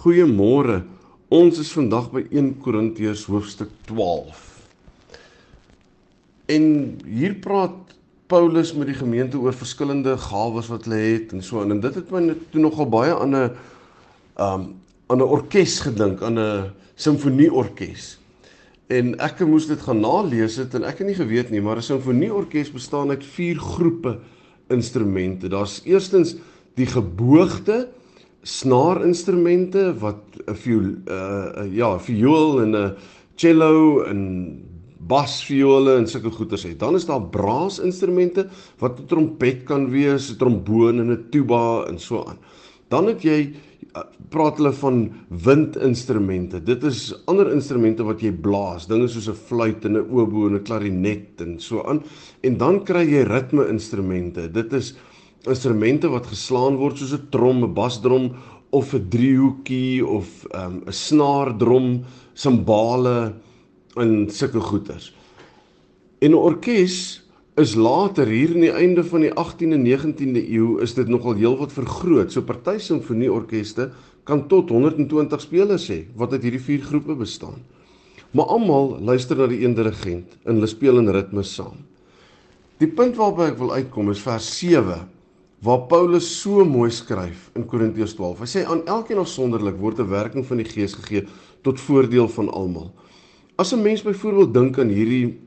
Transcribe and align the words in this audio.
Goeiemôre. 0.00 0.78
Ons 1.28 1.58
is 1.60 1.70
vandag 1.76 2.06
by 2.08 2.22
1 2.32 2.54
Korintiërs 2.64 3.26
hoofstuk 3.28 3.68
12. 3.84 4.38
En 6.48 6.64
hier 7.04 7.34
praat 7.44 7.92
Paulus 8.30 8.70
met 8.78 8.88
die 8.88 8.96
gemeente 8.96 9.36
oor 9.36 9.52
verskillende 9.52 10.14
gawes 10.22 10.70
wat 10.72 10.88
hulle 10.88 11.02
het 11.02 11.34
en 11.36 11.44
so 11.44 11.60
aan. 11.60 11.76
En 11.76 11.84
dit 11.84 12.00
het 12.00 12.08
my 12.16 12.32
toe 12.48 12.64
nogal 12.64 12.88
baie 12.88 13.12
aan 13.12 13.36
'n 13.36 13.50
um 14.40 14.64
aan 15.12 15.20
'n 15.20 15.28
orkes 15.36 15.80
gedink, 15.84 16.22
aan 16.22 16.38
'n 16.38 16.72
simfonieorkes. 16.94 18.16
En 18.88 19.18
ek 19.20 19.44
moes 19.44 19.66
dit 19.66 19.80
gaan 19.80 20.00
nalees 20.00 20.56
het 20.56 20.74
en 20.74 20.84
ek 20.84 20.98
het 20.98 21.06
nie 21.06 21.20
geweet 21.20 21.50
nie, 21.50 21.60
maar 21.60 21.76
'n 21.76 21.82
simfonieorkes 21.82 22.72
bestaan 22.72 23.10
uit 23.10 23.24
vier 23.24 23.58
groepe 23.58 24.18
instrumente. 24.68 25.48
Daar's 25.48 25.82
eerstens 25.84 26.36
die 26.74 26.86
geboogde 26.86 27.88
snaarinstrumente 28.42 29.94
wat 29.98 30.22
'n 30.46 30.54
viool 30.54 30.88
uh 31.06 31.66
ja, 31.72 31.98
viool 31.98 32.62
en 32.62 32.76
'n 32.76 32.96
cello 33.36 34.02
en 34.02 34.20
basviole 35.00 35.96
en 35.96 36.06
sulke 36.06 36.30
goeters 36.30 36.62
het. 36.62 36.78
Dan 36.78 36.94
is 36.94 37.06
daar 37.06 37.22
braasinstrumente 37.22 38.48
wat 38.78 39.00
'n 39.00 39.06
trompet 39.06 39.64
kan 39.64 39.90
wees, 39.90 40.30
'n 40.30 40.36
tromboon 40.36 41.00
en 41.00 41.10
'n 41.10 41.26
tuba 41.30 41.84
en 41.88 41.98
so 41.98 42.24
aan. 42.24 42.38
Dan 42.88 43.06
het 43.06 43.22
jy 43.22 43.54
praat 44.30 44.60
hulle 44.60 44.72
van 44.72 44.98
windinstrumente. 45.28 46.60
Dit 46.62 46.84
is 46.86 47.10
ander 47.30 47.50
instrumente 47.52 48.04
wat 48.06 48.22
jy 48.22 48.30
blaas, 48.32 48.86
dinge 48.86 49.08
soos 49.08 49.28
'n 49.28 49.34
fluit 49.34 49.84
en 49.84 49.96
'n 49.96 50.10
oboe 50.10 50.48
en 50.48 50.54
'n 50.54 50.62
klarinet 50.62 51.40
en 51.40 51.58
so 51.58 51.82
aan. 51.82 52.02
En 52.42 52.56
dan 52.56 52.84
kry 52.84 53.04
jy 53.04 53.22
ritme-instrumente. 53.22 54.50
Dit 54.52 54.72
is 54.72 54.94
instrumente 55.48 56.08
wat 56.12 56.26
geslaan 56.26 56.76
word 56.76 56.98
soos 56.98 57.12
'n 57.12 57.28
trom, 57.30 57.64
'n 57.64 57.74
basdrom 57.74 58.32
of 58.70 58.94
'n 58.94 59.08
driehoekie 59.08 60.06
of 60.06 60.44
ehm, 60.50 60.76
'n 60.76 60.82
um, 60.86 60.92
snaardrom, 60.92 62.04
simbale 62.34 63.34
en 63.96 64.30
sulke 64.30 64.60
goeters. 64.60 65.14
En 66.20 66.30
'n 66.30 66.34
orkes 66.34 67.22
is 67.56 67.74
later 67.74 68.26
hier 68.26 68.54
in 68.54 68.60
die 68.60 68.72
einde 68.72 69.04
van 69.04 69.20
die 69.20 69.32
18de 69.32 69.74
en 69.74 69.84
19de 69.84 70.42
eeu 70.50 70.80
is 70.80 70.94
dit 70.94 71.08
nogal 71.08 71.34
heelwat 71.34 71.72
vergroot. 71.72 72.32
So 72.32 72.42
party 72.42 72.78
simfonieorkeste 72.78 73.90
kan 74.24 74.46
tot 74.48 74.70
120 74.70 75.40
spelers 75.40 75.88
hê 75.88 76.04
wat 76.14 76.32
uit 76.32 76.42
hierdie 76.42 76.62
vier 76.62 76.82
groepe 76.82 77.14
bestaan. 77.14 77.60
Maar 78.30 78.44
almal 78.44 79.00
luister 79.00 79.36
na 79.36 79.46
die 79.50 79.64
een 79.64 79.74
dirigent 79.74 80.36
en 80.44 80.54
hulle 80.54 80.66
speel 80.66 80.98
in 80.98 81.10
ritme 81.10 81.42
saam. 81.42 81.80
Die 82.78 82.88
punt 82.88 83.16
waarby 83.16 83.50
ek 83.50 83.58
wil 83.58 83.72
uitkom 83.72 84.10
is 84.10 84.22
vers 84.22 84.46
7 84.58 85.08
waar 85.60 85.84
Paulus 85.90 86.40
so 86.40 86.64
mooi 86.64 86.90
skryf 86.90 87.50
in 87.58 87.66
Korintiërs 87.68 88.14
12. 88.16 88.40
Hy 88.40 88.48
sê 88.48 88.64
aan 88.64 88.80
elkeen 88.88 89.20
afsonderlik 89.20 89.76
word 89.76 90.00
'n 90.00 90.08
werking 90.08 90.46
van 90.46 90.56
die 90.56 90.68
Gees 90.68 90.94
gegee 90.94 91.26
tot 91.62 91.80
voordeel 91.80 92.28
van 92.28 92.48
almal. 92.48 92.92
As 93.56 93.72
'n 93.72 93.82
mens 93.82 94.02
byvoorbeeld 94.02 94.54
dink 94.54 94.78
aan 94.78 94.88
hierdie 94.88 95.38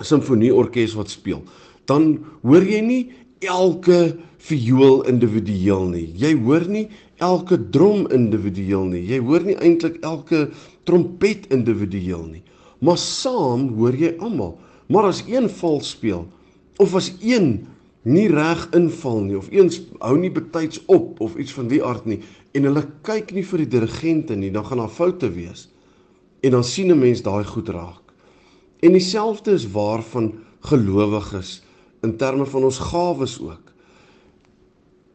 simfonieorkes 0.00 0.94
wat 0.94 1.10
speel, 1.10 1.42
dan 1.84 2.24
hoor 2.42 2.62
jy 2.62 2.80
nie 2.80 3.12
elke 3.40 4.16
viool 4.38 5.04
individueel 5.08 5.84
nie. 5.88 6.12
Jy 6.16 6.34
hoor 6.40 6.66
nie 6.68 6.88
elke 7.18 7.58
drom 7.70 8.08
individueel 8.10 8.84
nie. 8.84 9.02
Jy 9.06 9.18
hoor 9.18 9.44
nie 9.44 9.56
eintlik 9.56 10.00
elke 10.02 10.50
trompet 10.84 11.46
individueel 11.52 12.24
nie. 12.26 12.42
Maar 12.80 12.98
saam 12.98 13.68
hoor 13.76 13.94
jy 13.94 14.16
almal. 14.18 14.58
Maar 14.88 15.04
as 15.04 15.22
een 15.28 15.48
vals 15.48 15.90
speel 15.90 16.26
of 16.78 16.94
as 16.94 17.12
een 17.20 17.66
nie 18.04 18.28
reg 18.28 18.68
inval 18.76 19.22
nie 19.24 19.36
of 19.36 19.50
eens 19.50 19.80
hou 19.98 20.16
nie 20.20 20.32
betyds 20.32 20.82
op 20.92 21.20
of 21.24 21.36
iets 21.40 21.52
van 21.56 21.68
die 21.68 21.80
aard 21.84 22.04
nie 22.08 22.20
en 22.54 22.68
hulle 22.68 22.84
kyk 23.06 23.32
nie 23.34 23.44
vir 23.44 23.64
die 23.64 23.72
dirigente 23.78 24.36
nie, 24.38 24.52
dan 24.54 24.66
gaan 24.66 24.84
daar 24.84 24.92
foute 24.92 25.30
wees. 25.34 25.66
En 26.44 26.54
dan 26.54 26.64
sien 26.64 26.92
'n 26.92 26.98
mens 26.98 27.22
daai 27.22 27.44
goed 27.44 27.68
raak. 27.68 28.02
En 28.80 28.92
dieselfde 28.92 29.52
is 29.52 29.70
waar 29.70 30.02
van 30.02 30.34
gelowiges 30.60 31.62
in 32.02 32.16
terme 32.16 32.46
van 32.46 32.64
ons 32.64 32.78
gawes 32.78 33.40
ook. 33.40 33.72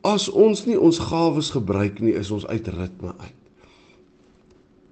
As 0.00 0.28
ons 0.28 0.66
nie 0.66 0.80
ons 0.80 0.98
gawes 0.98 1.50
gebruik 1.50 2.00
nie, 2.00 2.14
is 2.14 2.30
ons 2.30 2.46
uit 2.46 2.68
ritme 2.68 3.14
uit. 3.18 3.34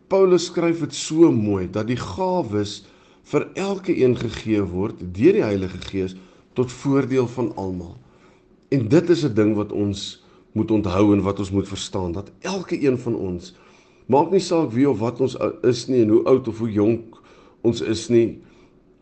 Paulus 0.07 0.45
skryf 0.45 0.81
dit 0.81 0.95
so 0.95 1.33
mooi 1.33 1.71
dat 1.71 1.87
die 1.87 1.97
gawes 1.97 2.85
vir 3.23 3.49
elke 3.55 3.97
een 3.97 4.17
gegee 4.17 4.63
word 4.63 4.95
deur 5.01 5.33
die 5.33 5.43
Heilige 5.43 5.79
Gees 5.79 6.17
tot 6.57 6.73
voordeel 6.73 7.29
van 7.29 7.53
almal. 7.61 7.97
En 8.73 8.89
dit 8.89 9.11
is 9.13 9.25
'n 9.25 9.35
ding 9.35 9.55
wat 9.55 9.73
ons 9.73 10.25
moet 10.53 10.71
onthou 10.71 11.13
en 11.13 11.23
wat 11.23 11.39
ons 11.39 11.51
moet 11.51 11.69
verstaan 11.69 12.13
dat 12.13 12.33
elke 12.41 12.81
een 12.83 12.99
van 12.99 13.15
ons 13.15 13.55
maak 14.07 14.31
nie 14.31 14.41
saak 14.41 14.71
wie 14.73 14.89
of 14.89 14.99
wat 14.99 15.21
ons 15.21 15.37
is 15.63 15.87
nie 15.91 16.01
en 16.03 16.15
hoe 16.15 16.25
oud 16.25 16.49
of 16.49 16.59
hoe 16.59 16.71
jonk 16.73 17.19
ons 17.67 17.81
is 17.81 18.07
nie, 18.09 18.39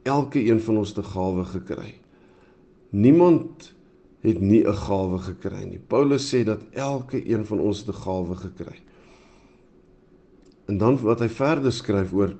elke 0.03 0.41
een 0.41 0.60
van 0.60 0.76
ons 0.81 0.97
'n 0.97 1.03
gawe 1.03 1.44
gekry. 1.44 1.94
Niemand 2.91 3.75
het 4.22 4.41
nie 4.41 4.64
'n 4.64 4.75
gawe 4.75 5.19
gekry 5.19 5.64
nie. 5.64 5.78
Paulus 5.78 6.34
sê 6.34 6.44
dat 6.44 6.60
elke 6.72 7.28
een 7.28 7.44
van 7.44 7.60
ons 7.60 7.87
'n 7.87 7.93
gawe 7.93 8.37
gekry. 8.37 8.78
En 10.66 10.78
dan 10.78 10.98
wat 11.03 11.20
hy 11.20 11.28
verder 11.28 11.72
skryf 11.72 12.12
oor 12.12 12.37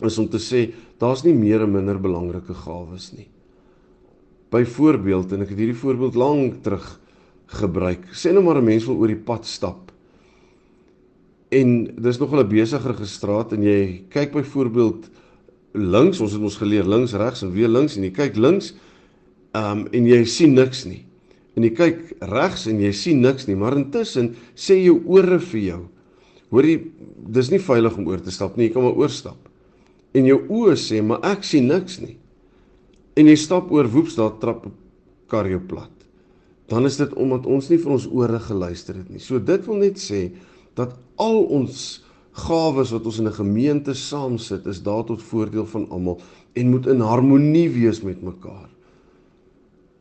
is 0.00 0.18
om 0.18 0.28
te 0.28 0.38
sê 0.38 0.72
daar's 0.98 1.22
nie 1.22 1.34
meer 1.34 1.62
en 1.62 1.72
minder 1.72 2.00
belangrike 2.00 2.54
gawes 2.54 3.12
nie. 3.12 3.28
Byvoorbeeld 4.50 5.32
en 5.32 5.44
ek 5.44 5.52
het 5.52 5.60
hierdie 5.62 5.78
voorbeeld 5.78 6.18
lank 6.18 6.62
terug 6.64 6.86
gebruik. 7.60 8.08
Sê 8.14 8.32
nou 8.34 8.42
maar 8.42 8.58
'n 8.58 8.64
mens 8.64 8.84
wil 8.86 8.96
oor 8.96 9.08
die 9.08 9.16
pad 9.16 9.46
stap. 9.46 9.92
En 11.50 11.94
dis 12.02 12.18
nog 12.18 12.32
'n 12.32 12.48
besiger 12.48 12.94
gestraat 12.94 13.52
en 13.52 13.62
jy 13.62 14.04
kyk 14.08 14.32
byvoorbeeld 14.32 15.10
links, 15.72 16.20
ons 16.20 16.32
het 16.32 16.42
ons 16.42 16.56
geleer 16.56 16.84
links, 16.84 17.12
regs 17.12 17.42
en 17.42 17.52
weer 17.52 17.68
links 17.68 17.96
en 17.96 18.02
jy 18.02 18.10
kyk 18.10 18.36
links 18.36 18.74
um 19.54 19.86
en 19.92 20.06
jy 20.06 20.24
sien 20.24 20.54
niks 20.54 20.84
nie. 20.84 21.04
En 21.56 21.62
jy 21.62 21.70
kyk 21.70 21.98
regs 22.20 22.66
en 22.66 22.80
jy 22.80 22.92
sien 22.92 23.20
niks 23.20 23.46
nie, 23.46 23.56
maar 23.56 23.76
intussen 23.76 24.34
sê 24.54 24.74
jou 24.84 25.02
ore 25.06 25.38
vir 25.38 25.60
jou. 25.60 25.80
Hoor 26.50 26.64
jy, 26.64 26.90
dis 27.28 27.50
nie 27.50 27.58
veilig 27.58 27.96
om 27.96 28.06
oor 28.06 28.20
te 28.20 28.30
stap 28.30 28.56
nie, 28.56 28.66
jy 28.66 28.72
kan 28.72 28.82
maar 28.82 28.98
oorstap. 28.98 29.48
En 30.14 30.24
jou 30.26 30.40
oë 30.48 30.76
sê, 30.76 31.02
maar 31.02 31.20
ek 31.22 31.44
sien 31.44 31.66
niks 31.66 32.00
nie 32.00 32.16
en 33.20 33.28
jy 33.28 33.36
stap 33.36 33.70
oor 33.74 33.88
woeps 33.92 34.16
daar 34.16 34.36
trap 34.40 34.66
kar 35.30 35.48
jou 35.50 35.60
plat. 35.60 35.92
Dan 36.70 36.86
is 36.86 36.96
dit 37.00 37.12
omdat 37.18 37.48
ons 37.50 37.68
nie 37.70 37.78
vir 37.82 37.96
ons 37.96 38.06
ore 38.06 38.38
geluister 38.42 38.96
het 38.96 39.10
nie. 39.10 39.20
So 39.20 39.42
dit 39.42 39.66
wil 39.66 39.82
net 39.82 39.98
sê 40.00 40.30
dat 40.78 40.94
al 41.20 41.42
ons 41.50 42.00
gawes 42.46 42.92
wat 42.94 43.06
ons 43.06 43.18
in 43.18 43.26
'n 43.28 43.40
gemeente 43.42 43.94
saam 43.94 44.38
sit, 44.38 44.66
is 44.66 44.82
daar 44.82 45.04
tot 45.04 45.22
voordeel 45.22 45.66
van 45.66 45.88
almal 45.90 46.20
en 46.54 46.70
moet 46.70 46.86
in 46.86 47.00
harmonie 47.00 47.68
wees 47.68 48.02
met 48.02 48.22
mekaar. 48.22 48.68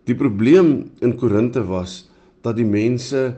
Die 0.06 0.16
probleem 0.16 0.92
in 1.02 1.18
Korinte 1.18 1.66
was 1.66 2.10
dat 2.42 2.56
die 2.56 2.66
mense 2.66 3.36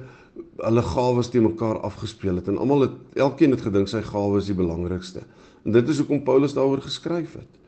hulle 0.58 0.82
gawes 0.82 1.30
te 1.30 1.40
mekaar 1.40 1.80
afgespeel 1.80 2.36
het 2.36 2.48
en 2.48 2.58
almal 2.58 2.82
het 2.82 2.92
elkeen 3.16 3.52
het 3.52 3.62
gedink 3.62 3.88
sy 3.88 4.02
gawes 4.02 4.44
is 4.44 4.48
die 4.56 4.64
belangrikste. 4.64 5.24
En 5.66 5.72
dit 5.72 5.90
is 5.90 5.98
hoekom 5.98 6.24
Paulus 6.24 6.54
daaroor 6.54 6.82
geskryf 6.82 7.34
het 7.34 7.61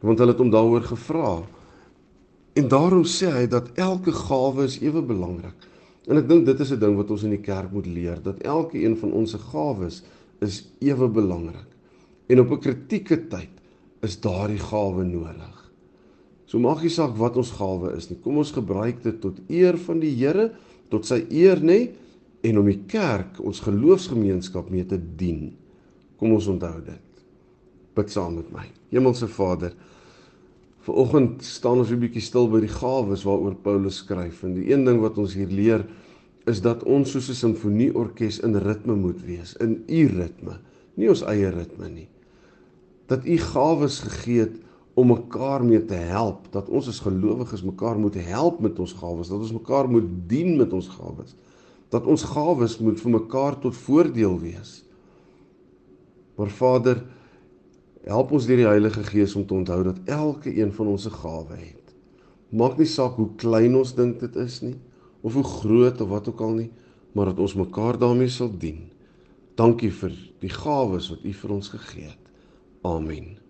want 0.00 0.18
hulle 0.18 0.34
het 0.34 0.42
hom 0.42 0.50
daaroor 0.50 0.84
gevra. 0.84 1.30
En 2.56 2.68
daarom 2.68 3.04
sê 3.04 3.30
hy 3.32 3.46
dat 3.52 3.72
elke 3.74 4.12
gawe 4.12 4.64
is 4.64 4.78
ewe 4.80 5.02
belangrik. 5.04 5.66
En 6.06 6.20
ek 6.20 6.28
dink 6.28 6.46
dit 6.46 6.60
is 6.60 6.72
'n 6.72 6.80
ding 6.80 6.96
wat 6.96 7.10
ons 7.10 7.24
in 7.24 7.30
die 7.30 7.42
kerk 7.42 7.72
moet 7.72 7.86
leer, 7.86 8.22
dat 8.22 8.40
elke 8.40 8.78
een 8.78 8.96
van 8.96 9.12
ons 9.12 9.30
se 9.30 9.38
gawes 9.38 10.02
is 10.40 10.68
ewe 10.80 11.08
belangrik. 11.08 11.68
En 12.28 12.40
op 12.40 12.50
'n 12.50 12.60
kritieke 12.60 13.28
tyd 13.28 13.50
is 14.02 14.20
daardie 14.20 14.58
gawe 14.58 15.04
nodig. 15.04 15.72
So 16.46 16.58
maak 16.58 16.82
nie 16.82 16.90
saak 16.90 17.16
wat 17.16 17.36
ons 17.36 17.50
gawe 17.50 17.96
is 17.96 18.10
nie. 18.10 18.18
Kom 18.22 18.38
ons 18.38 18.52
gebruik 18.54 19.02
dit 19.02 19.20
tot 19.20 19.40
eer 19.48 19.76
van 19.76 20.00
die 20.00 20.14
Here, 20.14 20.52
tot 20.88 21.06
sy 21.06 21.26
eer 21.30 21.58
nê 21.60 21.90
en 22.42 22.58
om 22.58 22.66
die 22.66 22.84
kerk, 22.86 23.40
ons 23.42 23.60
geloofsgemeenskap 23.60 24.70
mee 24.70 24.86
te 24.86 24.98
dien. 25.16 25.56
Kom 26.16 26.32
ons 26.32 26.46
onthou 26.46 26.80
dit. 26.84 27.05
Bid 27.96 28.12
saam 28.12 28.36
met 28.38 28.50
my. 28.52 28.66
Hemelse 28.92 29.28
Vader, 29.28 29.72
Vanoggend 30.86 31.42
staan 31.42 31.80
ons 31.82 31.90
'n 31.90 31.98
bietjie 31.98 32.22
stil 32.22 32.46
by 32.48 32.60
die 32.62 32.70
gawes 32.70 33.24
waaroor 33.26 33.56
Paulus 33.58 33.96
skryf 34.04 34.44
en 34.44 34.54
die 34.54 34.70
een 34.70 34.84
ding 34.84 35.00
wat 35.00 35.18
ons 35.18 35.34
hier 35.34 35.50
leer 35.50 35.82
is 36.46 36.60
dat 36.62 36.84
ons 36.84 37.10
soos 37.10 37.28
'n 37.28 37.34
simfonieorkes 37.34 38.38
in 38.38 38.54
ritme 38.54 38.94
moet 38.94 39.20
wees, 39.26 39.56
in 39.56 39.82
u 39.88 40.06
ritme, 40.06 40.60
nie 40.94 41.08
ons 41.08 41.22
eie 41.22 41.50
ritme 41.50 41.88
nie. 41.88 42.08
Dat 43.08 43.26
u 43.26 43.36
gawes 43.38 43.98
gegee 43.98 44.40
het 44.40 44.56
om 44.94 45.06
mekaar 45.06 45.64
mee 45.64 45.84
te 45.84 45.94
help, 45.94 46.46
dat 46.52 46.68
ons 46.68 46.88
as 46.88 47.00
gelowiges 47.00 47.62
mekaar 47.62 47.98
moet 47.98 48.14
help 48.14 48.60
met 48.60 48.78
ons 48.78 48.92
gawes, 48.92 49.28
dat 49.28 49.38
ons 49.38 49.52
mekaar 49.52 49.90
moet 49.90 50.06
dien 50.28 50.56
met 50.56 50.72
ons 50.72 50.88
gawes. 50.88 51.34
Dat 51.90 52.06
ons 52.06 52.22
gawes 52.22 52.78
moet 52.78 53.00
vir 53.00 53.10
mekaar 53.10 53.58
tot 53.58 53.76
voordeel 53.76 54.38
wees. 54.40 54.84
Maar 56.36 56.48
Vader, 56.48 57.02
help 58.06 58.32
ons 58.36 58.46
deur 58.46 58.60
die 58.60 58.68
Heilige 58.68 59.02
Gees 59.04 59.34
om 59.38 59.46
te 59.46 59.54
onthou 59.54 59.82
dat 59.86 59.98
elke 60.04 60.52
een 60.54 60.72
van 60.72 60.86
ons 60.86 61.06
'n 61.06 61.18
gawe 61.18 61.56
het. 61.56 61.94
Maak 62.50 62.78
nie 62.78 62.86
saak 62.86 63.16
hoe 63.16 63.34
klein 63.36 63.76
ons 63.76 63.94
dink 63.94 64.20
dit 64.20 64.36
is 64.36 64.60
nie 64.62 64.76
of 65.22 65.34
hoe 65.34 65.44
groot 65.44 66.00
of 66.00 66.08
wat 66.08 66.28
ook 66.28 66.40
al 66.40 66.54
nie, 66.54 66.70
maar 67.12 67.26
dat 67.26 67.38
ons 67.38 67.54
mekaar 67.54 67.98
daarmee 67.98 68.28
sal 68.28 68.50
dien. 68.58 68.90
Dankie 69.54 69.90
vir 69.90 70.12
die 70.40 70.52
gawes 70.52 71.10
wat 71.10 71.24
U 71.24 71.32
vir 71.32 71.50
ons 71.50 71.68
gegee 71.68 72.04
het. 72.04 72.24
Amen. 72.82 73.45